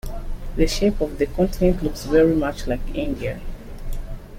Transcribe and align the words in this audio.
The 0.55 0.65
shape 0.65 0.99
of 0.99 1.19
the 1.19 1.27
continent 1.27 1.83
looks 1.83 2.05
very 2.05 2.35
much 2.35 2.65
like 2.65 2.79
India. 2.95 3.39